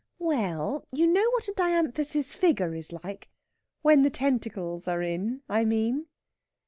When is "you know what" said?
0.91-1.47